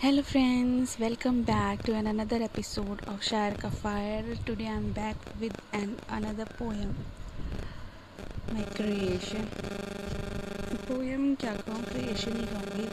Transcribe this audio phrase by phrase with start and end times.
[0.00, 4.92] Hello friends welcome back to an another episode of शायर का fire today I am
[4.92, 6.90] back with an another poem
[8.52, 9.46] my creation
[10.88, 11.82] poem क्या कहूँ?
[11.84, 12.86] Creation ही कहूँगी।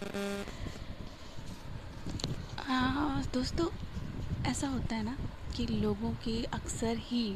[3.34, 3.68] दोस्तों,
[4.52, 5.18] ऐसा होता है ना
[5.58, 7.36] कि लोगों की अक्सर ही,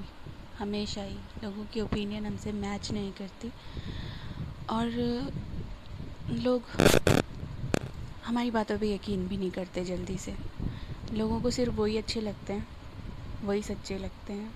[0.60, 3.52] हमेशा ही, लोगों की ओपिनियन हमसे मैच नहीं करती।
[4.70, 4.86] और
[6.32, 6.62] लोग
[8.28, 10.38] हमारी बातों पे यकीन भी नहीं करते जल्दी से।
[11.12, 12.68] लोगों को सिर्फ़ वही अच्छे लगते हैं,
[13.42, 14.54] वही सच्चे लगते हैं।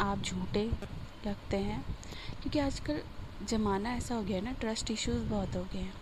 [0.00, 0.64] आप झूठे
[1.22, 1.82] लगते हैं,
[2.42, 3.02] क्योंकि आजकल
[3.40, 5.94] ज़माना ऐसा हो गया है ना ट्रस्ट इश्यूज़ बहुत हो गए हैं।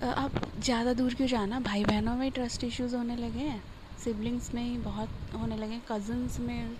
[0.00, 1.60] आप ज़्यादा दूर क्यों जाना?
[1.60, 3.62] भाई बहनों में ट्रस्ट इश्यूज़ होने लगे हैं
[3.98, 6.78] सिबलिंग्स में ही बहुत होने लगे हैं। कज़न्स में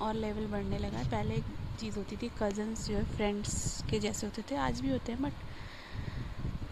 [0.00, 1.46] और लेवल बढ़ने लगा है। पहले एक
[1.78, 5.20] चीज़ होती थी कज़न्स जो है फ्रेंड्स के जैसे होते थे, आज भी होते हैं
[5.22, 5.44] बट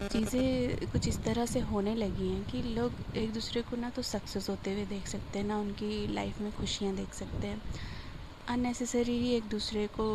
[0.08, 4.02] चीज़ें कुछ इस तरह से होने लगी हैं कि लोग एक दूसरे को ना तो
[4.02, 7.60] सक्सेस होते हुए देख सकते हैं, ना उनकी लाइफ में खुशियाँ देख सकते हैं।
[8.48, 10.06] अननेसेसरी ही एक दूसरे को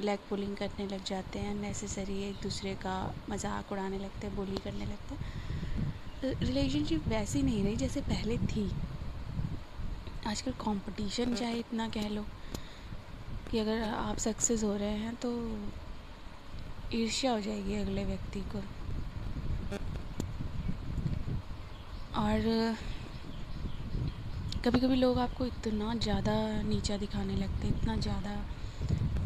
[0.00, 2.94] लेग पुलिंग करने लग जाते हैं, अननेसेसरी एक दूसरे का
[3.30, 8.68] मज़ाक उड़ाने लगते हैं बोली करने लगते हैं। रिलेशनशिप वैसी नहीं रही जैसे पहले थी।
[10.26, 12.24] आजकल कंपटीशन चाहे इतना कह लो
[13.50, 15.32] कि अगर आप सक्सेस हो रहे हैं तो
[16.94, 18.60] ईर्ष्या हो जाएगी अगले व्यक्ति को।
[22.20, 22.76] और
[24.64, 26.32] कभी कभी लोग आपको इतना ज़्यादा
[26.62, 28.36] नीचा दिखाने लगते हैं, इतना ज़्यादा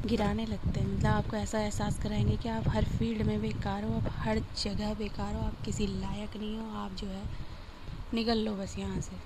[0.06, 3.94] गिराने लगते हैं। मतलब आपको ऐसा एहसास कराएँगे कि आप हर फ़ील्ड में बेकार हो,
[3.94, 7.22] आप हर जगह बेकार हो, आप किसी लायक नहीं हो, आप जो है
[8.14, 9.16] निकल लो बस यहाँ से।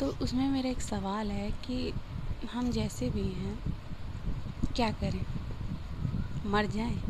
[0.00, 1.92] तो उसमें मेरा एक सवाल है कि
[2.52, 3.58] हम जैसे भी हैं,
[4.76, 5.24] क्या करें?
[6.46, 7.00] मर जाएँ?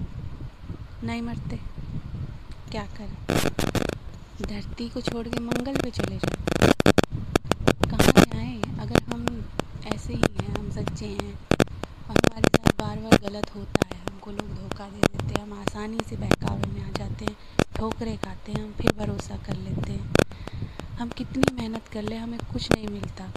[1.05, 1.61] नहीं मरते?
[2.70, 3.86] क्या करें?
[4.42, 6.92] धरती को छोड़ के मंगल पे चले जाए
[7.91, 8.62] कहाँ जाएँ?
[8.81, 9.45] अगर हम
[9.95, 11.35] ऐसे ही हैं, हम सच्चे हैं
[12.08, 15.61] और हमारे साथ बार बार गलत होता है, हमको लोग धोखा दे देते हैं, हम
[15.61, 17.36] आसानी से बहकावे में आ जाते हैं,
[17.77, 20.14] ठोकरे खाते हैं, हम फिर भरोसा कर लेते हैं।
[21.01, 23.30] हम कितनी मेहनत कर ले, हमें कुछ नहीं मिलता।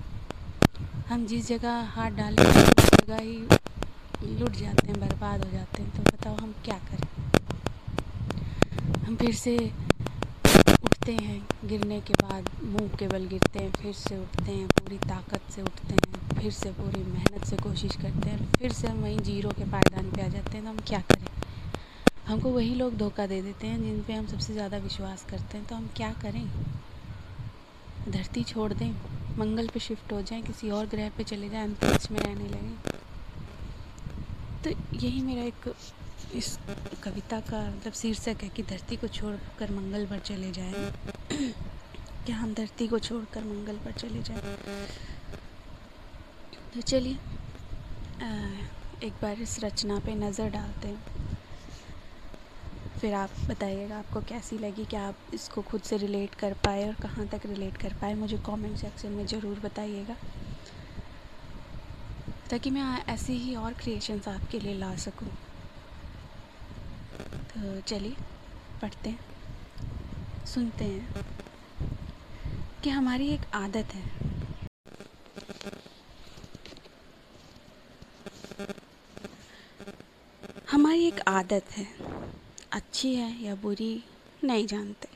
[1.10, 3.38] हम जिस जगह हाथ डालें उस जगह ही
[4.40, 7.08] लुट जाते हैं, बर्बाद हो जाते हैं। तो बताओ हम क्या करें?
[9.06, 9.72] हम फिर से
[11.10, 14.98] उठते हैं, गिरने के बाद मुँह के बल गिरते हैं, फिर से उठते हैं, पूरी
[14.98, 18.98] ताकत से उठते हैं, फिर से पूरी मेहनत से कोशिश करते हैं, फिर से हम
[18.98, 21.28] वहीं ज़ीरो के पायदान पे आ जाते हैं तो हम क्या करें?
[22.28, 25.68] हमको वही लोग धोखा दे देते हैं जिन पे हम सबसे ज़्यादा विश्वास करते हैं
[25.68, 26.46] तो हम क्या करें?
[28.10, 28.92] धरती छोड़ दें,
[29.38, 32.78] मंगल पे शिफ्ट हो जाएँ, किसी और ग्रह पे चले जाएँ, अंतरिक्ष में रहने लगें।
[34.64, 35.74] तो यही मेरा एक
[36.36, 36.58] इस
[37.04, 40.92] कविता का मतलब शीर्षक है कि धरती को छोड़कर मंगल पर चले जाएँ।
[42.26, 44.56] क्या हम धरती को छोड़कर मंगल पर चले जाएँ?
[46.74, 47.18] तो चलिए
[49.04, 51.38] एक बार इस रचना पे नज़र डालते हैं।
[53.02, 56.96] फिर आप बताइएगा आपको कैसी लगी, क्या आप इसको खुद से रिलेट कर पाए और
[57.02, 58.14] कहाँ तक रिलेट कर पाए?
[58.16, 60.16] मुझे कमेंट सेक्शन में ज़रूर बताइएगा।
[62.52, 65.28] ताकि मैं ऐसी ही और क्रिएशंस आपके लिए ला सकूँ।
[67.60, 68.16] चलिए,
[68.82, 69.20] पढ़ते हैं,
[70.46, 71.26] सुनते हैं
[72.84, 74.30] कि हमारी एक आदत है।
[80.72, 81.88] हमारी एक आदत है,
[82.72, 84.04] अच्छी है या बुरी,
[84.44, 85.10] नहीं जानते।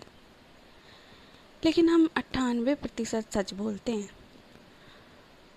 [1.65, 4.09] लेकिन हम अट्ठानवे प्रतिशत सच बोलते हैं।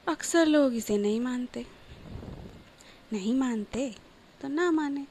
[0.09, 1.67] अक्सर लोग इसे नहीं मानते।
[3.13, 3.95] नहीं मानते
[4.41, 5.07] तो ना माने,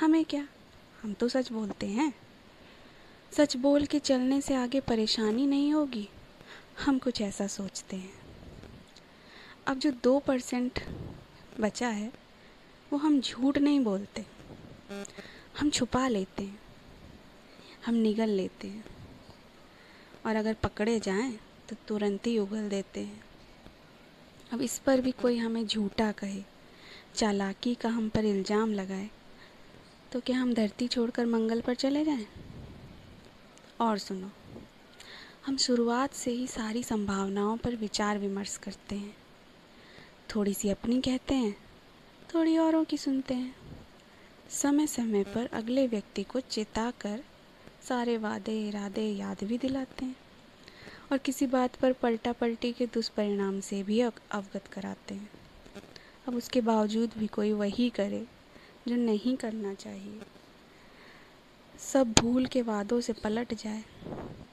[0.00, 0.48] हमें क्या?
[1.02, 2.12] हम तो सच बोलते हैं।
[3.32, 6.08] सच बोल के चलने से आगे परेशानी नहीं होगी।
[6.86, 8.12] हम कुछ ऐसा सोचते हैं।
[9.66, 10.80] अब जो दो परसेंट
[11.60, 12.12] बचा है,
[12.92, 14.24] वो हम झूठ नहीं बोलते।
[15.60, 16.60] हम छुपा लेते हैं।
[17.86, 18.84] हम निगल लेते हैं।
[20.26, 21.38] और अगर पकड़े जाएँ
[21.68, 23.22] तो तुरंत ही उगल देते हैं।
[24.52, 26.42] अब इस पर भी कोई हमें झूठा कहे,
[27.14, 29.10] चालाकी का हम पर इल्ज़ाम लगाए
[30.12, 32.26] तो क्या हम धरती छोड़कर मंगल पर चले जाएँ?
[33.80, 34.30] और सुनो,
[35.46, 39.16] हम शुरुआत से ही सारी संभावनाओं पर विचार विमर्श करते हैं।
[40.34, 41.56] थोड़ी सी अपनी कहते हैं,
[42.34, 43.56] थोड़ी औरों की सुनते हैं।
[44.50, 47.24] समय समय पर अगले व्यक्ति को चेता कर
[47.88, 50.16] सारे वादे, इरादे, याद भी दिलाते हैं
[51.12, 55.30] और किसी बात पर पलटा पलटी के दुष्परिणाम से भी अवगत कराते हैं।
[56.28, 58.26] अब उसके बावजूद भी कोई वही करे
[58.86, 60.20] जो नहीं करना चाहिए।
[61.84, 63.82] सब भूल के वादों से पलट जाए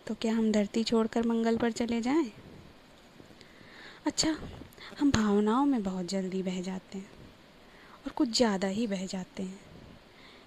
[0.07, 2.31] तो क्या हम धरती छोड़कर मंगल पर चले जाएँ?
[4.06, 4.36] अच्छा
[5.00, 7.10] हम भावनाओं में बहुत जल्दी बह जाते हैं
[7.98, 9.60] और कुछ ज़्यादा ही बह जाते हैं।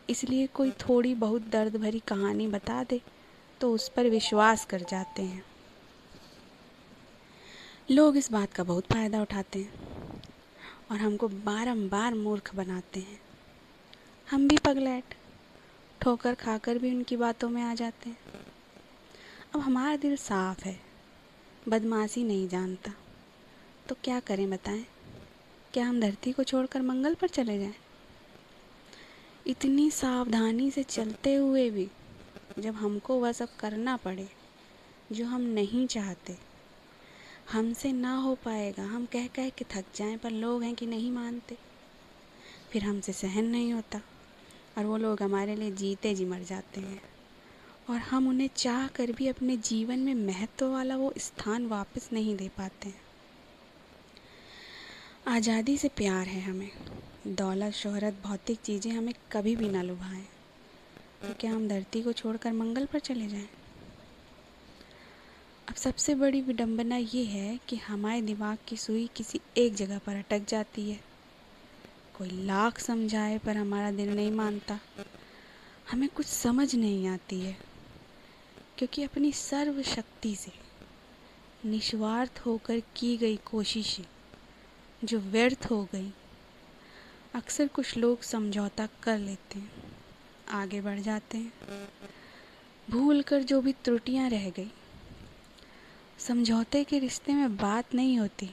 [0.09, 3.01] इसलिए कोई थोड़ी बहुत दर्द भरी कहानी बता दे
[3.61, 5.43] तो उस पर विश्वास कर जाते हैं।
[7.91, 10.23] लोग इस बात का बहुत फ़ायदा उठाते हैं
[10.91, 13.19] और हमको बारंबार मूर्ख बनाते हैं।
[14.31, 15.15] हम भी पगलैट
[16.01, 18.19] ठोकर खाकर भी उनकी बातों में आ जाते हैं।
[19.55, 20.81] अब हमारा दिल साफ़ है,
[21.69, 22.93] बदमाशी नहीं जानता।
[23.89, 24.85] तो क्या करें बताएँ?
[25.75, 27.75] क्या हम धरती को छोड़कर मंगल पर चले जाएँ?
[29.47, 31.89] इतनी सावधानी से चलते हुए भी
[32.59, 34.29] जब हमको वह सब करना पड़े,
[35.13, 36.37] जो हम नहीं चाहते,
[37.53, 41.13] हमसे ना हो पाएगा। हम कह कह के थक जाएँ, पर लोग हैं कि नहीं
[41.13, 41.59] मानते।
[42.71, 44.01] फिर हमसे सहन नहीं होता।
[44.79, 47.01] और वो लोग हमारे लिए जीते जी, मर जाते हैं।
[47.91, 52.37] और हम उन्हें चाह कर भी अपने जीवन में महत्व वाला वो स्थान वापस नहीं
[52.37, 53.03] दे पाते हैं।
[55.27, 56.71] आज़ादी से प्यार है हमें।
[57.27, 60.27] दौलत, शोहरत, भौतिक चीज़ें हमें कभी भी ना लुभाएँ।
[61.23, 63.49] तो क्या हम धरती को छोड़कर मंगल पर चले जाएँ?
[65.69, 70.17] अब सबसे बड़ी विडंबना ये है कि हमारे दिमाग की सुई किसी एक जगह पर
[70.17, 71.08] अटक जाती है।
[72.19, 74.79] कोई लाख समझाए पर हमारा दिल नहीं मानता।
[75.91, 77.57] हमें कुछ समझ नहीं आती है,
[78.79, 80.53] क्योंकि अपनी सर्व शक्ति से
[81.65, 84.05] निस्वार्थ होकर की गई कोशिशें
[85.05, 86.13] जो व्यर्थ हो गई,
[87.35, 89.71] अक्सर कुछ लोग समझौता कर लेते हैं,
[90.53, 91.53] आगे बढ़ जाते हैं
[92.89, 94.71] भूल कर जो भी त्रुटियाँ रह गई।
[96.19, 98.51] समझौते के रिश्ते में बात नहीं होती,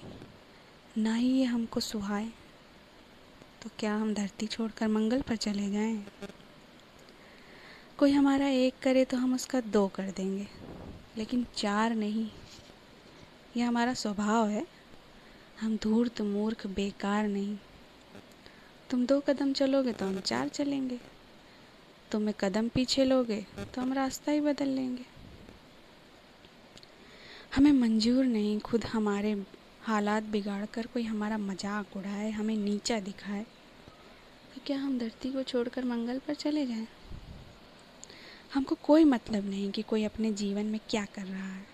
[0.97, 2.31] ना ही ये हमको सुहाए।
[3.65, 5.95] तो क्या हम धरती छोड़कर मंगल पर चले जाएँ?
[7.97, 10.45] कोई हमारा एक करे तो हम उसका दो कर देंगे।
[11.17, 12.27] लेकिन चार नहीं।
[13.57, 14.65] ये हमारा स्वभाव है।
[15.61, 17.57] हम धूर्त, मूर्ख, बेकार नहीं।
[18.89, 20.99] तुम दो कदम चलोगे तो हम चार चलेंगे।
[22.11, 25.05] तुम एक कदम पीछे लोगे तो हम रास्ता ही बदल लेंगे।
[27.55, 29.35] हमें मंजूर नहीं। खुद हमारे
[29.81, 33.45] हालात बिगाड़ कर कोई हमारा मज़ाक उड़ाए, हमें नीचा दिखाए।
[34.65, 36.87] क्या हम धरती को छोड़कर मंगल पर चले जाएँ?
[38.53, 41.67] हमको कोई मतलब नहीं कि कोई अपने जीवन में क्या कर रहा है।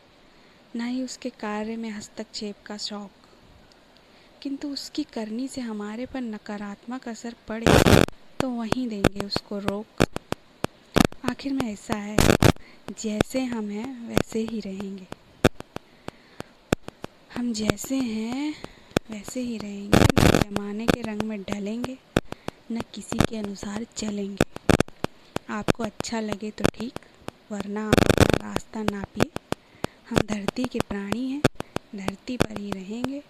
[0.75, 3.11] ना ही उसके कार्य में हस्तक्षेप का शौक।
[4.41, 7.65] किंतु उसकी करनी से हमारे पर नकारात्मक असर पड़े
[8.39, 10.05] तो वहीं देंगे उसको रोक।
[11.29, 12.17] आखिर में ऐसा है,
[12.99, 15.07] जैसे हम हैं, वैसे ही रहेंगे।
[17.35, 18.55] हम जैसे हैं,
[19.11, 22.10] वैसे ही रहेंगे, जमाने के रंग में ढलेंगे।
[22.71, 24.45] न किसी के अनुसार चलेंगे।
[25.49, 26.99] आपको अच्छा लगे तो ठीक,
[27.51, 29.29] वरना आप अपना रास्ता नापिए।
[30.09, 31.41] हम धरती के प्राणी हैं,
[31.95, 33.21] धरती पर ही रहेंगे।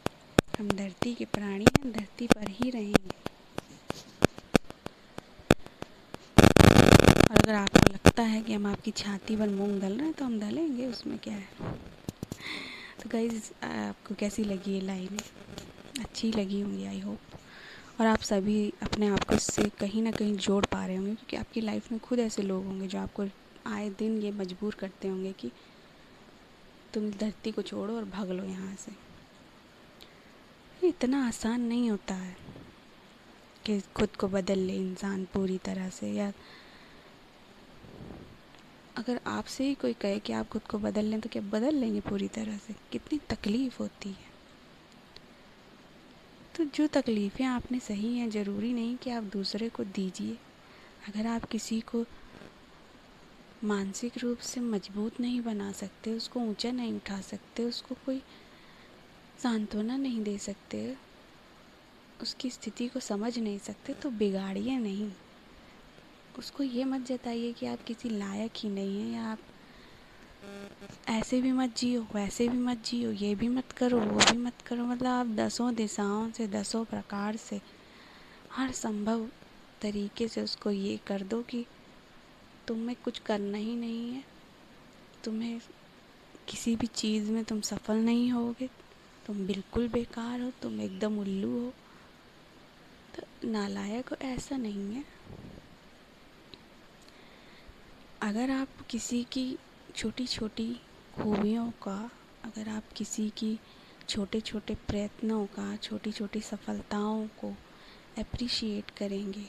[0.59, 3.19] हम धरती के प्राणी हैं, धरती पर ही रहेंगे।
[7.29, 10.25] और अगर आपको लगता है कि हम आपकी छाती पर मूंग दल रहे हैं तो
[10.25, 11.47] हम दलेंगे, उसमें क्या है?
[13.03, 15.19] तो गाइज़ आपको कैसी लगी ये लाइन?
[15.99, 17.19] अच्छी लगी होंगी आई होप
[18.01, 21.37] और आप सभी अपने आप को इससे कहीं ना कहीं जोड़ पा रहे होंगे, क्योंकि
[21.37, 23.25] आपकी लाइफ में खुद ऐसे लोग होंगे जो आपको
[23.67, 25.51] आए दिन ये मजबूर करते होंगे कि
[26.93, 28.91] तुम धरती को छोड़ो और भाग लो यहाँ से।
[30.87, 32.35] इतना आसान नहीं होता है
[33.65, 36.31] कि खुद को बदल ले इंसान पूरी तरह से, या
[38.97, 41.99] अगर आपसे ही कोई कहे कि आप खुद को बदल लें तो क्या बदल लेंगे
[42.01, 42.75] पूरी तरह से?
[42.91, 44.30] कितनी तकलीफ़ होती है।
[46.55, 50.37] तो जो तकलीफ़ें आपने सही हैं, ज़रूरी नहीं कि आप दूसरे को दीजिए।
[51.07, 52.05] अगर आप किसी को
[53.63, 58.21] मानसिक रूप से मज़बूत नहीं बना सकते, उसको ऊँचा नहीं उठा सकते, उसको कोई
[59.37, 60.95] सांत्वना नहीं दे सकते,
[62.21, 65.11] उसकी स्थिति को समझ नहीं सकते तो बिगाड़िए नहीं।
[66.39, 69.39] उसको ये मत जताइए कि आप किसी लायक ही नहीं हैं या आप
[71.09, 74.61] ऐसे भी मत जियो, वैसे भी मत जियो, ये भी मत करो, वो भी मत
[74.61, 77.61] करो। मतलब आप दसों दिशाओं से, दसों प्रकार से,
[78.51, 79.29] हर संभव
[79.81, 81.65] तरीके से उसको ये कर दो कि
[82.67, 84.23] तुम्हें कुछ करना ही नहीं है।
[85.23, 85.59] तुम्हें
[86.47, 88.69] किसी भी चीज़ में तुम सफल नहीं होगे,
[89.25, 91.73] तुम बिल्कुल बेकार हो, तुम एकदम उल्लू हो।
[93.15, 95.05] तो नालायक हो, ऐसा नहीं है।
[98.21, 99.57] अगर आप किसी की
[99.95, 100.73] छोटी छोटी
[101.15, 101.97] खूबियों का
[102.45, 103.57] अगर आप किसी की
[104.09, 107.49] छोटे छोटे प्रयत्नों का छोटी छोटी सफलताओं को
[108.17, 109.45] अप्रिशिएट करेंगे,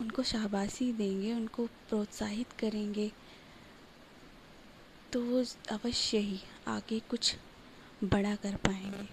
[0.00, 3.10] उनको शाबाशी देंगे, उनको प्रोत्साहित करेंगे
[5.12, 7.34] तो वो अवश्य ही आगे कुछ
[8.04, 9.08] बड़ा कर पाएँगे,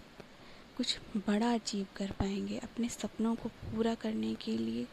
[0.77, 4.85] कुछ बड़ा अचीव कर पाएँगे अपने सपनों को पूरा करने के लिए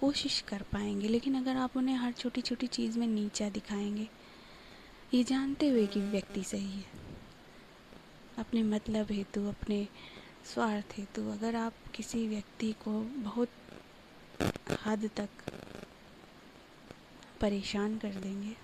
[0.00, 4.08] कोशिश कर पाएँगे, लेकिन अगर आप उन्हें हर छोटी छोटी चीज़ में नीचा दिखाएँगे,
[5.14, 6.98] ये जानते हुए कि व्यक्ति सही है।
[8.38, 9.86] अपने मतलब हेतु, अपने
[10.44, 13.48] स्वार्थ हेतु, अगर आप किसी व्यक्ति को बहुत
[14.84, 15.28] हद तक
[17.40, 18.56] परेशान कर देंगे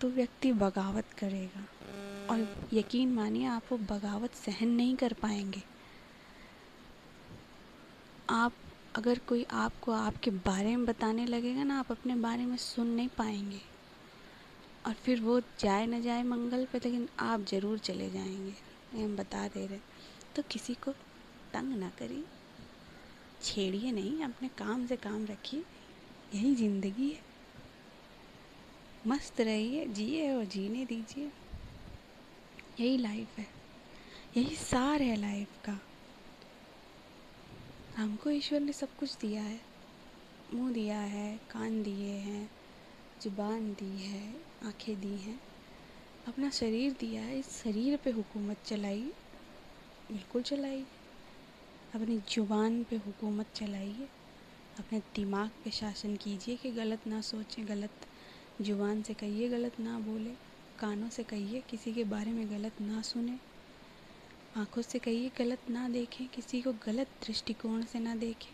[0.00, 1.66] तो व्यक्ति बगावत करेगा।
[2.30, 5.62] और यकीन मानिए, आप वो बगावत सहन नहीं कर पाएँगे।
[8.30, 8.52] आप
[8.96, 13.08] अगर कोई आपको आपके बारे में बताने लगेगा ना, आप अपने बारे में सुन नहीं
[13.08, 13.60] पाएँगे।
[14.86, 19.48] और फिर वो जाए ना जाए मंगल पे, लेकिन आप ज़रूर चले जाएँगे। हम बता
[19.48, 19.78] दे रहे
[20.36, 20.92] तो किसी को
[21.52, 22.24] तंग ना करिए।
[23.42, 25.64] छेड़िए नहीं, अपने काम से काम रखिए।
[26.34, 27.28] यही ज़िंदगी है।
[29.06, 31.30] मस्त रहिए, जिए और जीने दीजिए।
[32.80, 33.46] यही लाइफ है।
[34.36, 35.78] यही सार है लाइफ का।
[38.00, 39.60] हमको ईश्वर ने सब कुछ दिया है।
[40.54, 42.50] मुँह दिया है, कान दिए हैं,
[43.22, 45.40] ज़ुबान दी है, आँखें दी हैं।
[46.26, 49.12] अपना शरीर दिया है, इस शरीर पे हुकूमत चलाई।
[50.10, 50.86] बिल्कुल चलाइए
[51.94, 54.08] अपनी ज़ुबान पे हुकूमत चलाइए
[54.78, 58.06] अपने दिमाग पे शासन कीजिए कि गलत ना सोचें, गलत
[58.60, 60.36] ज़ुबान से कहिए गलत ना बोले,
[60.78, 63.40] कानों से कहिए किसी के बारे में गलत ना सुने।
[64.56, 68.52] आँखों से कहिए, गलत ना देखें, किसी को गलत दृष्टिकोण से ना देखें।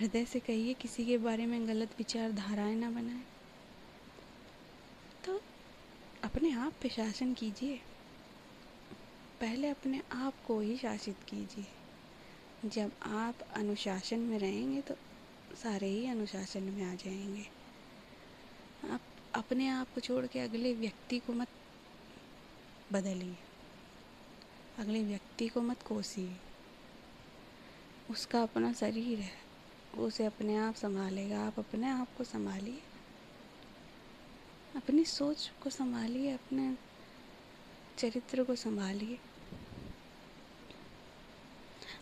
[0.00, 3.24] हृदय से कहिए, किसी के बारे में गलत विचारधाराएँ ना बनाएँ।
[5.24, 5.40] तो
[6.24, 7.80] अपने आप पे शासन कीजिए।
[9.40, 11.66] पहले अपने आप को ही शासित कीजिए।
[12.68, 14.94] जब आप अनुशासन में रहेंगे तो
[15.56, 17.46] सारे ही अनुशासन में आ जाएँगे।
[18.90, 19.00] आप
[19.34, 21.48] अपने आप को छोड़ के अगले व्यक्ति को मत
[22.92, 23.36] बदलिए।
[24.78, 26.36] अगले व्यक्ति को मत कोसिए।
[28.08, 29.32] उसका अपना शरीर है।
[29.94, 32.80] वो उसे अपने आप संभालेगा। आप अपने आप को संभालिए।
[34.74, 36.76] अपनी सोच को संभालिए। अपने
[37.98, 39.18] चरित्र को संभालिए।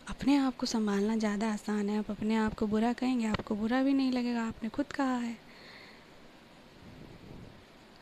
[0.07, 3.83] अपने आप को संभालना ज़्यादा आसान है। आप अपने आप को बुरा कहेंगे, आपको बुरा
[3.83, 5.37] भी नहीं लगेगा। आपने खुद कहा है।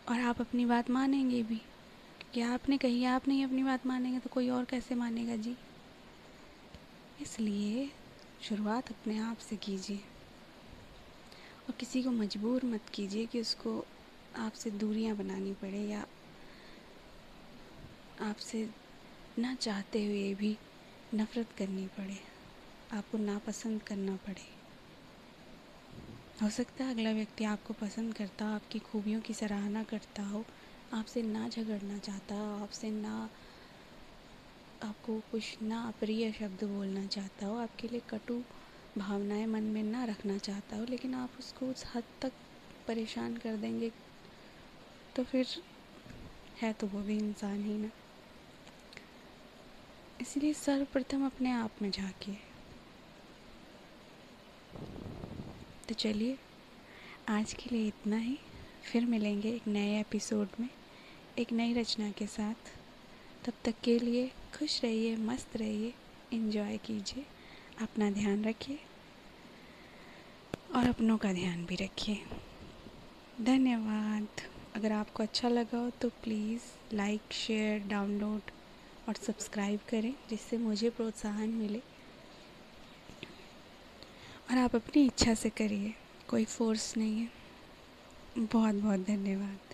[0.07, 1.61] और आप अपनी बात मानेंगे भी।
[2.33, 5.57] कि आपने कही, आप नहीं अपनी बात मानेंगे तो कोई और कैसे मानेगा जी?
[7.17, 7.89] इसलिए
[8.41, 10.03] शुरुआत अपने आप से कीजिए
[11.61, 13.73] और किसी को मजबूर मत कीजिए कि उसको
[14.33, 16.05] आपसे दूरियाँ बनानी पड़े या
[18.17, 18.59] आपसे
[19.38, 20.51] ना चाहते हुए भी
[21.11, 22.19] नफ़रत करनी पड़े,
[22.89, 24.45] आपको नापसंद करना पड़े।
[26.38, 30.45] हो सकता है अगला व्यक्ति आपको पसंद करता हो, आपकी खूबियों की सराहना करता हो
[30.93, 33.29] आपसे ना झगड़ना चाहता, आपसे ना
[34.83, 38.41] आपको कुछ ना अप्रिय शब्द बोलना चाहता हो, आपके लिए कटु
[38.98, 42.31] भावनाएँ मन में ना रखना चाहता हो, लेकिन आप उसको उस हद तक
[42.88, 43.91] परेशान कर देंगे
[45.15, 45.48] तो फिर
[46.62, 47.89] है तो वो भी इंसान ही ना।
[50.21, 52.38] इसलिए सर्वप्रथम अपने आप में झांकिए।
[55.89, 56.38] तो चलिए,
[57.29, 58.38] आज के लिए इतना ही,
[58.83, 60.69] फिर मिलेंगे एक नए एपिसोड में।
[61.39, 62.53] एक नई रचना के साथ।
[63.45, 65.93] तब तक के लिए खुश रहिए, मस्त रहिए
[66.33, 67.25] इन्जॉय कीजिए,
[67.81, 68.79] अपना ध्यान रखिए
[70.75, 72.21] और अपनों का ध्यान भी रखिए।
[73.41, 74.27] धन्यवाद।
[74.75, 76.61] अगर आपको अच्छा लगा हो तो प्लीज़
[76.93, 78.41] लाइक शेयर डाउनलोड
[79.09, 81.79] और सब्सक्राइब करें जिससे मुझे प्रोत्साहन मिले।
[84.51, 85.93] और आप अपनी इच्छा से करिए,
[86.27, 87.31] कोई फोर्स नहीं है।
[88.38, 89.70] बहुत बहुत धन्यवाद।